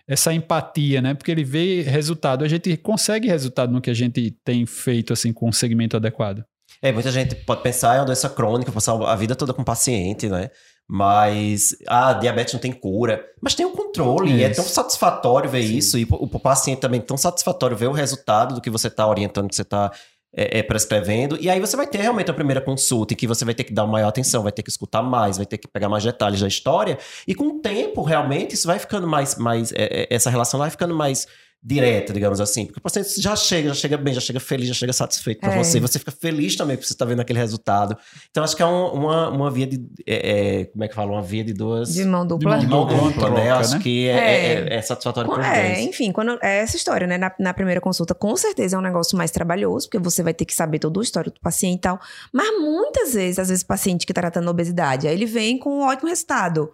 [0.08, 1.13] essa empatia, né?
[1.13, 2.46] Porque ele vê resultado.
[2.46, 6.43] A gente consegue resultado no que a gente tem feito assim com um segmento adequado.
[6.82, 9.65] É, muita gente pode pensar em uma doença crônica, passar a vida toda com o
[9.65, 10.50] paciente, né?
[10.89, 14.30] Mas a ah, diabetes não tem cura, mas tem o um controle.
[14.30, 14.39] Isso.
[14.39, 15.78] E é tão satisfatório ver Sim.
[15.78, 15.98] isso.
[15.98, 19.06] E o, o paciente também é tão satisfatório ver o resultado do que você está
[19.06, 19.91] orientando, que você está
[20.36, 21.38] é, é, prescrevendo.
[21.40, 23.74] E aí você vai ter realmente a primeira consulta, em que você vai ter que
[23.74, 26.48] dar maior atenção, vai ter que escutar mais, vai ter que pegar mais detalhes da
[26.48, 26.98] história.
[27.28, 29.36] E com o tempo, realmente, isso vai ficando mais.
[29.36, 31.28] mais é, é essa relação vai ficando mais
[31.62, 32.65] direta, digamos assim.
[32.65, 35.48] Porque o paciente já chega, já chega bem, já chega feliz, já chega satisfeito com
[35.48, 35.58] é.
[35.58, 35.80] você.
[35.80, 37.98] Você fica feliz também por você estar tá vendo aquele resultado.
[38.30, 39.86] Então, acho que é um, uma, uma via de.
[40.06, 41.12] É, é, como é que fala?
[41.12, 41.93] Uma via de duas.
[41.93, 42.60] De mão dupla.
[42.60, 43.52] De mão dupla, né?
[43.52, 43.80] Acho né?
[43.80, 47.17] que é, é, é satisfatório para os É, enfim, quando, é essa história, né?
[47.17, 50.46] Na, na, primeira consulta, com certeza é um negócio mais trabalhoso, porque você vai ter
[50.46, 52.00] que saber toda a história do paciente e tal.
[52.32, 55.80] Mas muitas vezes, às vezes, o paciente que está tratando obesidade, aí ele vem com
[55.80, 56.72] um ótimo resultado.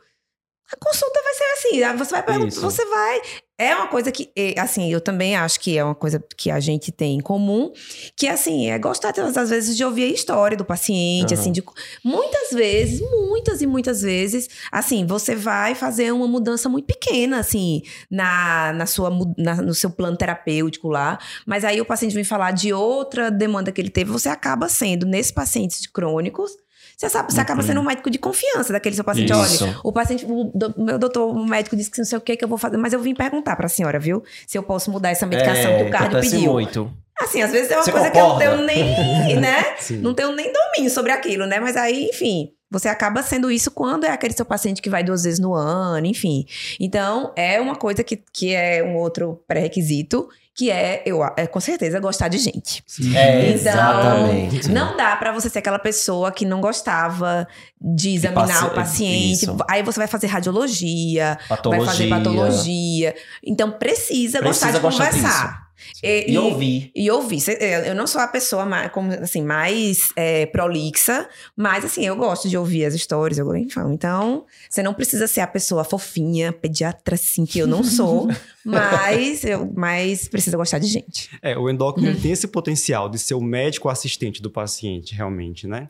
[0.74, 3.22] A consulta vai ser assim, você vai perguntar, você vai.
[3.60, 6.92] É uma coisa que, assim, eu também acho que é uma coisa que a gente
[6.92, 7.72] tem em comum,
[8.18, 11.40] que, assim, é gostar, às vezes, de ouvir a história do paciente, uhum.
[11.40, 11.64] assim, de,
[12.04, 17.84] muitas vezes, muitas e muitas vezes, assim, você vai fazer uma mudança muito pequena, assim,
[18.10, 22.52] na, na sua, na, no seu plano terapêutico lá, mas aí o paciente vem falar
[22.52, 26.52] de outra demanda que ele teve, você acaba sendo, nesses pacientes crônicos,
[26.98, 29.32] você, sabe, você acaba sendo um médico de confiança daquele seu paciente.
[29.32, 29.64] Isso.
[29.64, 32.38] Olha, o paciente, o do, meu doutor, o médico disse que não sei o que
[32.38, 34.24] que eu vou fazer, mas eu vim perguntar pra senhora, viu?
[34.48, 36.54] Se eu posso mudar essa medicação é, que o cardio pediu.
[36.54, 36.92] muito.
[37.20, 38.40] Assim, às vezes é uma você coisa concorda?
[38.40, 39.76] que eu não tenho nem, né?
[40.02, 41.60] não tenho nem domínio sobre aquilo, né?
[41.60, 45.24] Mas aí, enfim, você acaba sendo isso quando é aquele seu paciente que vai duas
[45.24, 46.46] vezes no ano, enfim.
[46.80, 51.60] Então, é uma coisa que, que é um outro pré-requisito que é, eu, é com
[51.60, 52.84] certeza, gostar de gente.
[53.16, 54.70] É, então, exatamente.
[54.70, 57.48] não dá para você ser aquela pessoa que não gostava
[57.82, 59.46] de examinar o paciente.
[59.46, 59.58] Isso.
[59.68, 61.86] Aí você vai fazer radiologia, patologia.
[61.86, 63.16] vai fazer patologia.
[63.44, 65.48] Então, precisa, precisa gostar de gostar conversar.
[65.48, 65.64] Disso.
[66.02, 66.92] E, e, ouvir.
[66.96, 67.42] E ouvir.
[67.60, 72.16] É, eu não sou a pessoa mais, como, assim, mais é, prolixa, mas assim, eu
[72.16, 73.38] gosto de ouvir as histórias.
[73.38, 78.28] Eu, então, você não precisa ser a pessoa fofinha, pediatra, assim, que eu não sou,
[78.64, 81.30] mas, eu, mas precisa gostar de gente.
[81.42, 82.22] É, o endócrino hum.
[82.22, 85.90] tem esse potencial de ser o médico assistente do paciente, realmente, né?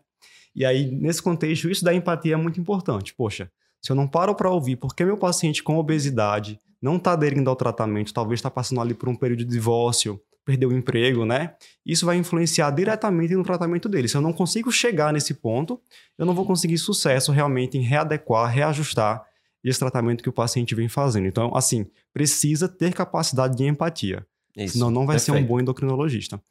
[0.56, 3.14] E aí, nesse contexto, isso da empatia é muito importante.
[3.14, 3.50] Poxa,
[3.82, 7.56] se eu não paro para ouvir porque meu paciente com obesidade não está aderindo ao
[7.56, 11.56] tratamento, talvez está passando ali por um período de divórcio, perdeu o emprego, né?
[11.86, 14.10] Isso vai influenciar diretamente no tratamento dele.
[14.10, 15.80] Se eu não consigo chegar nesse ponto,
[16.18, 19.24] eu não vou conseguir sucesso realmente em readequar, reajustar
[19.64, 21.26] esse tratamento que o paciente vem fazendo.
[21.26, 24.28] Então, assim, precisa ter capacidade de empatia.
[24.56, 25.38] Isso, senão não vai perfeito.
[25.38, 26.42] ser um bom endocrinologista.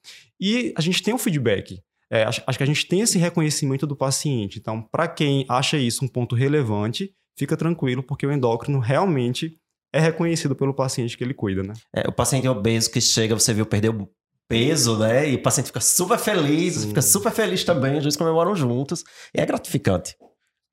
[0.41, 1.83] E a gente tem um feedback.
[2.11, 4.59] É, acho, acho que a gente tem esse reconhecimento do paciente.
[4.59, 9.59] Então, para quem acha isso um ponto relevante, fica tranquilo, porque o endócrino realmente
[9.93, 11.75] é reconhecido pelo paciente que ele cuida, né?
[11.95, 14.09] É, o paciente obeso que chega, você viu, perdeu
[14.49, 15.31] peso, né?
[15.31, 16.89] E o paciente fica super feliz, Sim.
[16.89, 19.05] fica super feliz também, os dois comemoram juntos.
[19.35, 20.17] E é gratificante.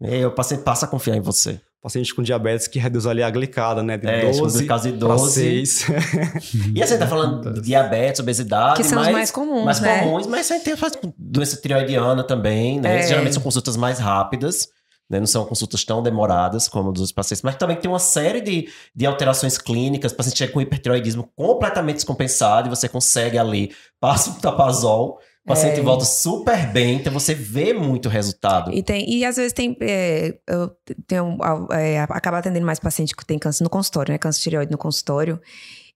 [0.02, 1.60] E o paciente passa a confiar em você.
[1.82, 3.98] Paciente com diabetes que reduz ali a glicada, né?
[3.98, 5.34] De é, 12 de 12.
[5.34, 5.88] 6.
[6.76, 8.76] e assim, tá falando de diabetes, obesidade.
[8.76, 10.00] Que são mais, os mais comuns, Mais né?
[10.00, 10.76] comuns, mas tem
[11.18, 13.00] doença tiroidiana também, né?
[13.00, 13.08] É.
[13.08, 14.68] Geralmente são consultas mais rápidas.
[15.10, 15.20] Né?
[15.20, 19.06] Não são consultas tão demoradas como dos pacientes, mas também tem uma série de, de
[19.06, 20.12] alterações clínicas.
[20.12, 25.48] O paciente chega com hipertiroidismo completamente descompensado e você consegue ali, passa o tapazol, o
[25.48, 25.84] paciente é.
[25.84, 28.72] volta super bem, então você vê muito resultado.
[28.72, 29.76] E, tem, e às vezes tem.
[29.82, 30.70] É, eu
[31.08, 31.38] tenho,
[31.72, 34.18] é, acaba atendendo mais paciente que tem câncer no consultório, né?
[34.20, 35.42] Câncer de tireoide no consultório.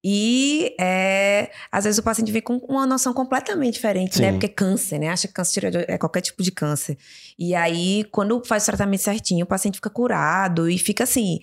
[0.04, 4.28] E é, às vezes o paciente vem com uma noção completamente diferente, né?
[4.28, 4.32] Sim.
[4.32, 4.32] né?
[4.34, 5.08] Porque câncer, né?
[5.08, 6.98] Acha que câncer tireoide é qualquer tipo de câncer.
[7.40, 11.40] E aí, quando faz o tratamento certinho, o paciente fica curado e fica assim,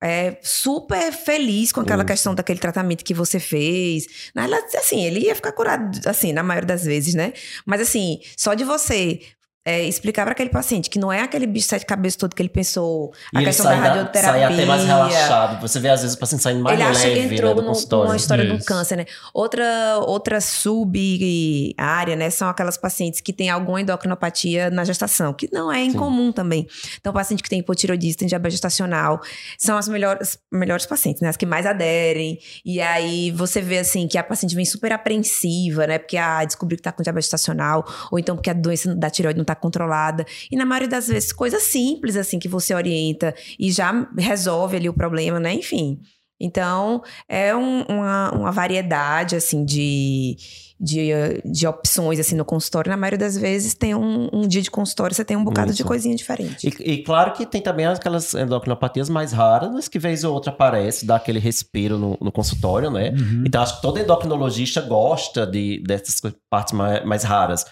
[0.00, 4.30] é, super feliz com aquela questão daquele tratamento que você fez.
[4.34, 4.44] Na
[4.76, 7.32] assim, ele ia ficar curado, assim, na maioria das vezes, né?
[7.66, 9.20] Mas assim, só de você
[9.66, 12.42] é, explicar para aquele paciente que não é aquele bicho de sete cabeças todo que
[12.42, 14.20] ele pensou, a e questão da radioterapia.
[14.20, 15.60] Sai até mais relaxado.
[15.62, 17.62] Você vê, às vezes, o paciente saindo mais ele leve, Ele acha que entrou né,
[17.62, 18.58] no, numa história Isso.
[18.58, 19.06] do câncer, né?
[19.32, 19.64] Outra,
[20.00, 22.28] outra sub-área, né?
[22.28, 26.32] São aquelas pacientes que têm alguma endocrinopatia na gestação, que não é incomum Sim.
[26.32, 26.66] também.
[27.00, 29.22] Então, paciente que tem hipotiroidismo, tem diabetes gestacional,
[29.58, 31.30] são as melhores, melhores pacientes, né?
[31.30, 32.38] As que mais aderem.
[32.66, 35.98] E aí, você vê, assim, que a paciente vem super apreensiva, né?
[35.98, 39.38] Porque, ah, descobriu que tá com diabetes gestacional, ou então porque a doença da tireoide
[39.38, 40.24] não tá controlada.
[40.50, 44.88] E na maioria das vezes, coisas simples, assim, que você orienta e já resolve ali
[44.88, 45.52] o problema, né?
[45.54, 46.00] Enfim.
[46.40, 50.36] Então, é um, uma, uma variedade, assim, de,
[50.80, 51.10] de,
[51.44, 52.90] de opções, assim, no consultório.
[52.90, 55.78] Na maioria das vezes, tem um, um dia de consultório, você tem um bocado Isso.
[55.78, 56.68] de coisinha diferente.
[56.68, 60.50] E, e, claro que tem também aquelas endocrinopatias mais raras, mas que vez ou outra
[60.50, 63.10] aparece, dá aquele respiro no, no consultório, né?
[63.10, 63.44] Uhum.
[63.46, 67.64] Então, acho que todo endocrinologista gosta de, dessas partes mais, mais raras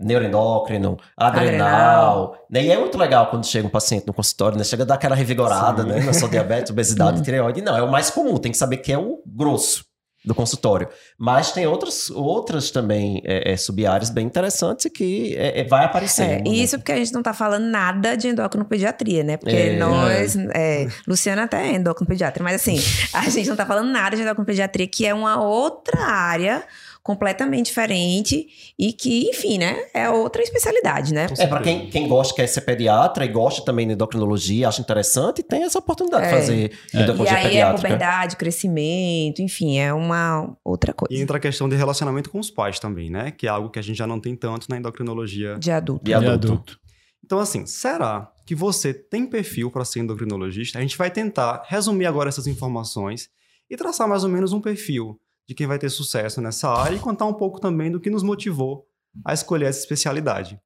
[0.00, 2.46] neuroendócrino, adrenal, adrenal.
[2.50, 2.64] Né?
[2.64, 4.64] E é muito legal quando chega um paciente no consultório, né?
[4.64, 5.88] Chega a dar aquela revigorada, Sim.
[5.88, 6.00] né?
[6.00, 7.62] Na sua diabetes, obesidade, tireoide.
[7.62, 9.84] Não, é o mais comum, tem que saber que é o grosso
[10.26, 10.88] do consultório.
[11.16, 16.22] Mas tem outras, outras também é, é, sub-áreas bem interessantes que é, é vai aparecer.
[16.22, 19.36] É, e isso porque a gente não está falando nada de endocrinopediatria, né?
[19.36, 19.76] Porque é.
[19.78, 20.36] nós...
[20.52, 22.76] É, Luciana até é endocrinopediatra, mas assim,
[23.14, 26.64] a gente não está falando nada de endocrinopediatria, que é uma outra área
[27.06, 31.28] completamente diferente e que, enfim, né, é outra especialidade, né?
[31.38, 35.40] É, para quem, quem gosta, quer ser pediatra e gosta também de endocrinologia, acha interessante,
[35.40, 36.28] tem essa oportunidade é.
[36.28, 37.02] de fazer é.
[37.02, 41.14] endocrinologia e aí é puberdade, crescimento, enfim, é uma outra coisa.
[41.14, 43.30] E entra a questão de relacionamento com os pais também, né?
[43.30, 46.04] Que é algo que a gente já não tem tanto na endocrinologia de adulto.
[46.04, 46.38] De adulto.
[46.38, 46.80] De adulto.
[47.24, 50.80] Então, assim, será que você tem perfil para ser endocrinologista?
[50.80, 53.28] A gente vai tentar resumir agora essas informações
[53.70, 57.00] e traçar mais ou menos um perfil de quem vai ter sucesso nessa área e
[57.00, 58.86] contar um pouco também do que nos motivou
[59.24, 60.60] a escolher essa especialidade.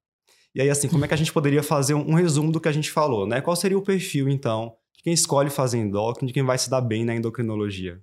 [0.53, 2.67] E aí, assim, como é que a gente poderia fazer um, um resumo do que
[2.67, 3.39] a gente falou, né?
[3.39, 6.81] Qual seria o perfil, então, de quem escolhe fazer endócrino, de quem vai se dar
[6.81, 8.01] bem na endocrinologia?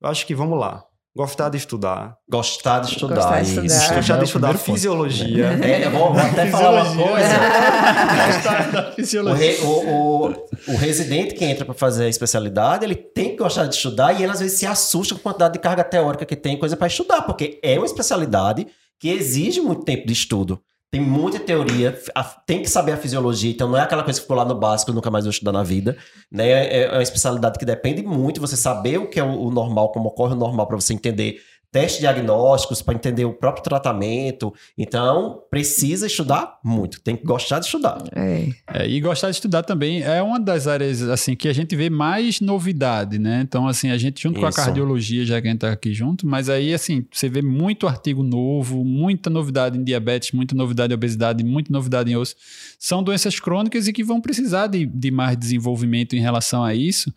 [0.00, 0.84] Eu acho que, vamos lá,
[1.16, 2.16] Gostar de estudar.
[2.28, 3.14] Gostar de estudar.
[3.14, 3.94] Gostar de estudar, isso.
[3.94, 5.46] Gostar de é estudar fisiologia.
[5.62, 7.28] É, eu vou, vou até falar uma coisa.
[8.26, 9.62] Gostar da fisiologia.
[9.62, 10.34] O, o, o,
[10.72, 14.24] o residente que entra para fazer a especialidade, ele tem que gostar de estudar e
[14.24, 16.88] ele às vezes se assusta com a quantidade de carga teórica que tem, coisa para
[16.88, 18.66] estudar, porque é uma especialidade
[18.98, 20.60] que exige muito tempo de estudo.
[20.94, 22.00] Tem muita teoria,
[22.46, 24.92] tem que saber a fisiologia, então não é aquela coisa que ficou lá no básico
[24.92, 25.96] nunca mais vou estudar na vida.
[26.30, 26.48] Né?
[26.48, 30.10] É, é uma especialidade que depende muito, você saber o que é o normal, como
[30.10, 31.40] ocorre o normal, para você entender
[31.74, 34.54] testes diagnósticos para entender o próprio tratamento.
[34.78, 37.00] Então, precisa estudar muito.
[37.00, 38.00] Tem que gostar de estudar.
[38.14, 38.48] É.
[38.72, 41.90] É, e gostar de estudar também é uma das áreas assim que a gente vê
[41.90, 43.40] mais novidade, né?
[43.42, 44.42] Então, assim, a gente junto Isso.
[44.42, 47.42] com a cardiologia, já que a gente tá aqui junto, mas aí, assim, você vê
[47.42, 52.36] muito artigo novo, muita novidade em diabetes, muita novidade em obesidade, muita novidade em osso.
[52.78, 57.12] São doenças crônicas e que vão precisar de, de mais desenvolvimento em relação a isso.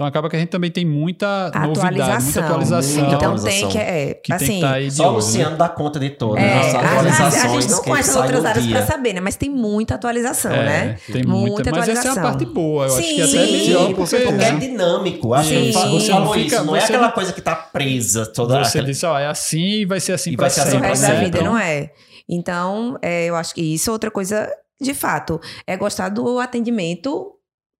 [0.00, 3.06] Então acaba que a gente também tem muita novidade, muita atualização.
[3.06, 5.56] Então atualização, tem que, é, que assim, tem que tá aí Só o Luciano né?
[5.56, 7.34] dá conta de todas é, as atualizações.
[7.34, 9.20] A, a, a gente não conhece outras áreas para saber, né?
[9.20, 10.98] Mas tem muita atualização, é, né?
[11.06, 12.84] Tem muita, muita mas essa é a parte boa.
[12.86, 15.34] Eu sim, acho que até é melhor porque, porque é dinâmico.
[15.34, 15.66] Acho sim.
[15.66, 16.64] que você falou fica, isso.
[16.64, 20.00] Não é aquela coisa que tá presa toda Você disse, ó, é assim e vai
[20.00, 20.76] ser assim para sempre.
[20.76, 21.90] O resto da vida, não é?
[22.28, 24.48] Então, é, eu acho que isso é outra coisa,
[24.80, 27.32] de fato, é gostar do atendimento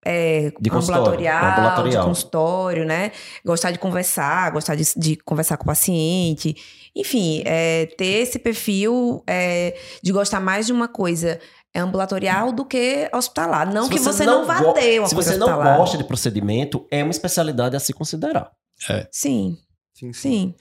[0.04, 3.12] é, de ambulatorial, ambulatorial, de consultório, né?
[3.44, 6.56] Gostar de conversar, gostar de, de conversar com o paciente.
[6.94, 11.38] Enfim, é, ter esse perfil é, de gostar mais de uma coisa
[11.74, 13.72] ambulatorial do que hospitalar.
[13.72, 15.64] Não se que você, você não, não vá ter uma Se você hospitalar.
[15.64, 18.50] não gosta de procedimento, é uma especialidade a se considerar.
[18.88, 19.06] É.
[19.12, 19.56] Sim.
[19.94, 20.30] Sim, sim.
[20.30, 20.54] sim.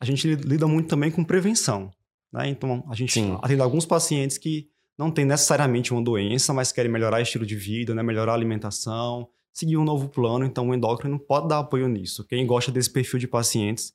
[0.00, 1.90] A gente lida muito também com prevenção.
[2.32, 2.48] Né?
[2.48, 3.38] Então, a gente sim.
[3.42, 4.68] atende alguns pacientes que
[4.98, 8.02] não tem necessariamente uma doença, mas querem melhorar o estilo de vida, né?
[8.02, 10.44] melhorar a alimentação, seguir um novo plano.
[10.44, 12.24] Então, o endócrino pode dar apoio nisso.
[12.24, 13.92] Quem gosta desse perfil de pacientes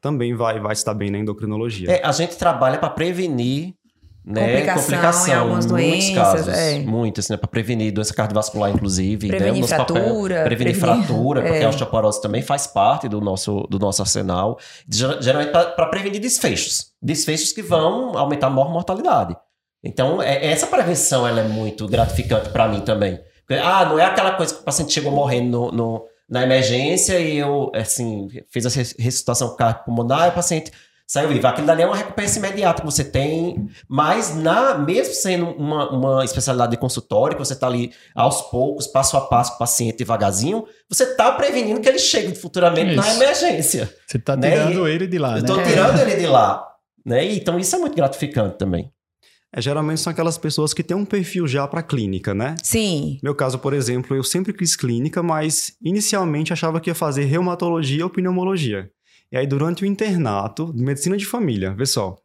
[0.00, 1.90] também vai, vai estar bem na endocrinologia.
[1.90, 3.74] É, a gente trabalha para prevenir
[4.22, 4.42] né?
[4.48, 6.78] Complicação, Complicação em algumas muitos doenças, casos, é.
[6.80, 7.36] muitos, né?
[7.38, 9.28] Para prevenir doença cardiovascular, inclusive.
[9.28, 9.36] né?
[9.36, 11.64] Prevenir O nosso papel- fratura, prevenir, prevenir- fratura, porque é.
[11.64, 14.58] a osteoporose também faz parte do nosso, do nosso arsenal.
[14.86, 16.92] Ger- Geralmente para prevenir desfechos.
[17.00, 19.34] Desfechos que vão aumentar a mor- mortalidade.
[19.82, 23.18] Então, é- essa prevenção ela é muito gratificante para mim também.
[23.46, 27.18] Porque, ah, não é aquela coisa que o paciente chegou morrendo no, no- na emergência
[27.18, 30.70] e eu, assim, fiz a res- ressuscitação cardiopulmonar e o paciente
[31.06, 31.44] saiu vivo.
[31.48, 36.24] Aquilo dali é uma recompensa imediata que você tem, mas na, mesmo sendo uma, uma
[36.24, 39.96] especialidade de consultório, que você está ali aos poucos, passo a passo com o paciente
[39.98, 43.16] devagarzinho, você está prevenindo que ele chegue futuramente na Isso.
[43.20, 43.92] emergência.
[44.06, 44.50] Você tá Né?
[44.52, 45.40] tirando ele de lá, Eu né?
[45.40, 46.64] estou tirando ele de lá.
[47.04, 47.24] Né?
[47.32, 48.92] Então isso é muito gratificante também.
[49.52, 52.54] É, geralmente são aquelas pessoas que têm um perfil já para clínica, né?
[52.62, 53.18] Sim.
[53.22, 58.04] Meu caso, por exemplo, eu sempre quis clínica, mas inicialmente achava que ia fazer reumatologia
[58.04, 58.90] ou pneumologia.
[59.32, 62.16] E aí, durante o internato de medicina de família, vê só,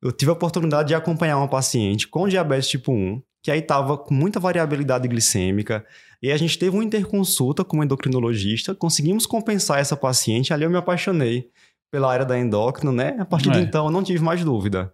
[0.00, 3.96] eu tive a oportunidade de acompanhar uma paciente com diabetes tipo 1, que aí estava
[3.96, 5.84] com muita variabilidade glicêmica,
[6.20, 10.70] e a gente teve uma interconsulta com um endocrinologista, conseguimos compensar essa paciente, ali eu
[10.70, 11.48] me apaixonei
[11.90, 13.16] pela área da endócrino, né?
[13.18, 13.60] A partir de É.
[13.60, 14.92] então, eu não tive mais dúvida.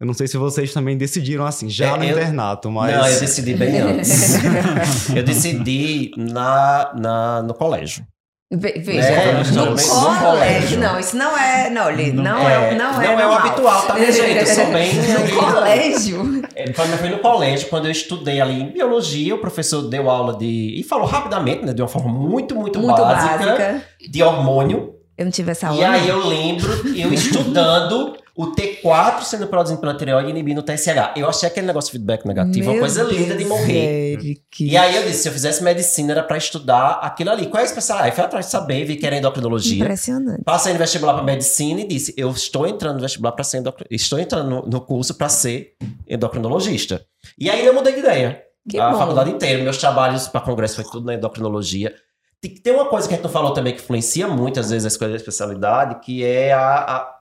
[0.00, 2.94] Eu não sei se vocês também decidiram assim, já É, no eu- internato, mas...
[2.96, 4.38] Não, eu decidi bem antes.
[5.14, 8.04] eu decidi na, na, no colégio.
[8.50, 10.20] Ve- Veja, É, no no colégio.
[10.24, 10.78] colégio.
[10.80, 11.68] Não, isso não é.
[11.68, 13.06] Não, Li, não, Não é, não é.
[13.08, 14.38] não é o habitual, tá, minha gente?
[14.38, 14.90] Eu sou bem-
[15.28, 16.42] No colégio.
[16.54, 20.08] É, Quando eu fui no colégio, quando eu estudei ali em biologia, o professor deu
[20.08, 20.80] aula de.
[20.80, 21.74] E falou rapidamente, né?
[21.74, 23.82] De uma forma muito, muito, Muito básica, básica.
[24.08, 24.94] de hormônio.
[25.18, 25.80] Eu não tive essa aula.
[25.80, 30.62] E aí eu lembro eu estudando o T4 sendo produzido pela tireoide e inibindo o
[30.62, 31.14] TSH.
[31.16, 34.12] Eu achei aquele negócio de feedback negativo uma Meu coisa linda de Deus, morrer.
[34.12, 34.64] Eric.
[34.64, 37.46] E aí eu disse, se eu fizesse medicina era pra estudar aquilo ali.
[37.48, 38.10] Qual é a especialidade?
[38.10, 39.82] Aí fui atrás de saber, vi que era endocrinologia.
[39.82, 40.44] Impressionante.
[40.44, 43.84] Passei no vestibular para medicina e disse: Eu estou entrando no vestibular para ser endocr...
[43.90, 45.72] estou entrando no, no curso para ser
[46.08, 47.04] endocrinologista.
[47.36, 48.44] E aí eu mudei de ideia.
[48.70, 48.98] Que a bom.
[48.98, 51.92] faculdade inteira, meus trabalhos para congresso foi tudo na endocrinologia.
[52.62, 54.88] Tem, uma coisa que a gente não falou também que influencia muito, às vezes, a
[54.88, 56.60] escolha da especialidade, que é a,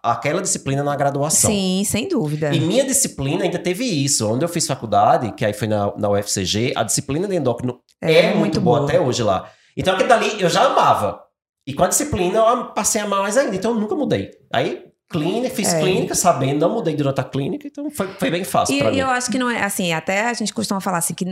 [0.04, 1.50] a- aquela disciplina na graduação.
[1.50, 2.54] Sim, sem dúvida.
[2.54, 4.32] E minha disciplina ainda teve isso.
[4.32, 8.32] Onde eu fiz faculdade, que aí foi na, na UFCG, a disciplina de endócrino é,
[8.36, 9.50] muito boa, até hoje lá.
[9.76, 11.20] Então aquilo dali eu já amava.
[11.66, 13.56] E com a disciplina eu passei a amar mais ainda.
[13.56, 14.30] Então eu nunca mudei.
[14.54, 15.80] Aí, clínica, fiz É.
[15.80, 17.68] clínica, sabendo, não mudei durante a clínica.
[17.68, 18.98] Então foi, foi bem fácil E pra mim.
[19.00, 21.26] eu acho que não é assim, até a gente costuma falar assim que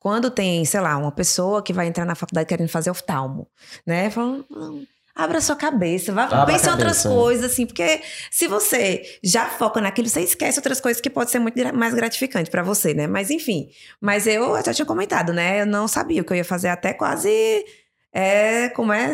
[0.00, 3.46] quando tem, sei lá, uma pessoa que vai entrar na faculdade querendo fazer oftalmo,
[3.86, 4.10] né?
[4.10, 4.82] Falando, "Não,
[5.14, 7.08] abra sua cabeça, vá, Abra pense em outras cabeça.
[7.08, 11.38] coisas, assim, porque se você já foca naquilo, você esquece outras coisas que pode ser
[11.38, 13.06] muito mais gratificante pra você, né?
[13.06, 13.68] Mas enfim,
[14.00, 15.60] mas eu já tinha comentado, né?
[15.60, 17.64] Eu não sabia o que eu ia fazer até quase
[18.12, 19.12] é, como é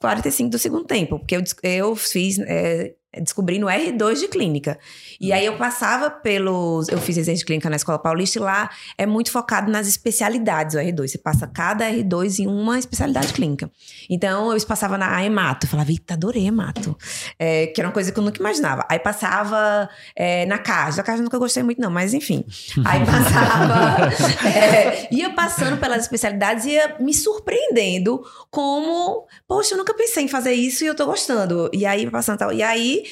[0.00, 4.78] 45 do segundo tempo, porque eu, eu fiz, é, descobri no R2 de clínica.
[5.20, 6.88] E aí eu passava pelos.
[6.88, 10.74] Eu fiz residência de clínica na Escola Paulista e lá é muito focado nas especialidades
[10.74, 11.08] o R2.
[11.08, 13.70] Você passa cada R2 em uma especialidade clínica.
[14.08, 15.66] Então eu passava na hemato.
[15.66, 16.96] Eu falava, eita, adorei hemato.
[17.38, 18.86] É, que era uma coisa que eu nunca imaginava.
[18.88, 20.98] Aí passava é, na CAS.
[20.98, 22.44] A CAS eu nunca gostei muito, não, mas enfim.
[22.84, 24.12] Aí passava.
[24.46, 30.28] é, ia passando pelas especialidades e ia me surpreendendo como, poxa, eu nunca pensei em
[30.28, 31.70] fazer isso e eu tô gostando.
[31.72, 32.52] E aí passando tal.
[32.52, 33.04] E aí.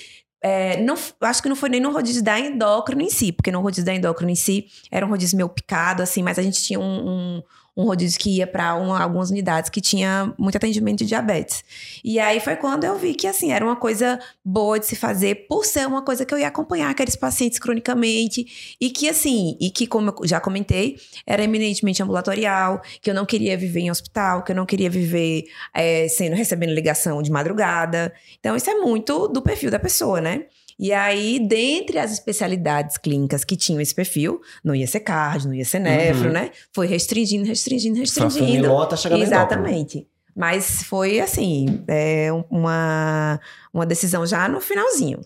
[0.46, 3.60] É, não, acho que não foi nem no rodízio da endócrino em si, porque no
[3.60, 6.78] rodízio da endócrino em si era um rodízio meio picado, assim, mas a gente tinha
[6.78, 7.42] um, um,
[7.76, 11.62] um rodízio que ia para algumas unidades que tinha muito atendimento de diabetes.
[12.02, 15.46] E aí foi quando eu vi que, assim, era uma coisa boa de se fazer,
[15.46, 19.70] por ser uma coisa que eu ia acompanhar aqueles pacientes cronicamente, e que, assim, e
[19.70, 24.42] que, como eu já comentei, era eminentemente ambulatorial, que eu não queria viver em hospital,
[24.42, 28.12] que eu não queria viver é, sendo recebendo ligação de madrugada.
[28.40, 30.46] Então, isso é muito do perfil da pessoa, né?
[30.78, 35.54] E aí, dentre as especialidades clínicas que tinham esse perfil, não ia ser cardio, não
[35.54, 36.32] ia ser nefro, Uhum.
[36.32, 36.50] né?
[36.74, 38.68] Foi restringindo, restringindo, Só restringindo.
[38.68, 39.16] no endócrino.
[39.22, 40.06] Exatamente.
[40.34, 43.40] Mas foi assim, é, um- uma,
[43.72, 45.20] uma decisão já no finalzinho.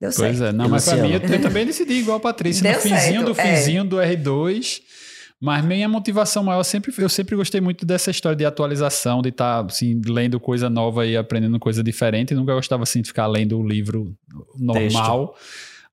[0.00, 0.36] Deu certo.
[0.38, 2.80] Pois é, não, mas pra mim, eu, eu também decidi igual a Patrícia, no Deu
[2.80, 3.56] finzinho certo, do é.
[3.56, 4.80] finzinho do R2.
[5.40, 9.64] Mas minha motivação maior sempre eu sempre gostei muito dessa história de atualização, de estar
[9.64, 12.34] assim, lendo coisa nova e aprendendo coisa diferente.
[12.34, 14.16] nunca gostava assim de ficar lendo o livro
[14.58, 15.36] normal.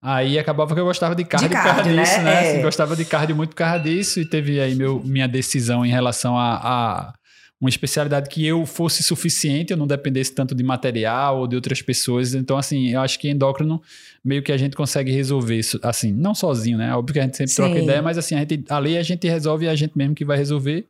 [0.01, 2.03] Aí acabava que eu gostava de cardio, por causa cardio, né?
[2.03, 2.33] disso, né?
[2.33, 2.51] É.
[2.51, 5.89] Assim, gostava de cardio muito por causa disso e teve aí meu, minha decisão em
[5.89, 7.13] relação a, a
[7.59, 11.81] uma especialidade que eu fosse suficiente, eu não dependesse tanto de material ou de outras
[11.81, 12.33] pessoas.
[12.33, 13.81] Então, assim, eu acho que endócrino
[14.23, 16.93] meio que a gente consegue resolver isso, assim, não sozinho, né?
[16.93, 17.83] Óbvio que a gente sempre troca Sim.
[17.83, 20.37] ideia, mas assim, a gente, ali a gente resolve e a gente mesmo que vai
[20.37, 20.87] resolver.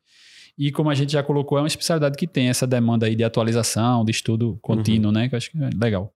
[0.58, 3.24] E como a gente já colocou, é uma especialidade que tem essa demanda aí de
[3.24, 5.28] atualização, de estudo contínuo, né?
[5.28, 6.14] Que eu acho que é legal.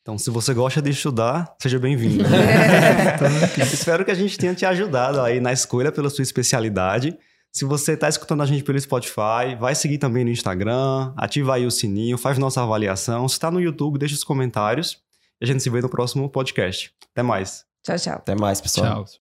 [0.00, 2.24] Então, se você gosta de estudar, seja bem-vindo.
[2.30, 3.14] É.
[3.14, 7.18] então, espero que a gente tenha te ajudado aí na escolha pela sua especialidade.
[7.52, 11.66] Se você está escutando a gente pelo Spotify, vai seguir também no Instagram, ativa aí
[11.66, 13.28] o sininho, faz nossa avaliação.
[13.28, 15.02] Se está no YouTube, deixa os comentários.
[15.40, 16.94] E a gente se vê no próximo podcast.
[17.12, 17.64] Até mais.
[17.82, 18.14] Tchau, tchau.
[18.14, 19.04] Até mais, pessoal.
[19.04, 19.18] Tchau.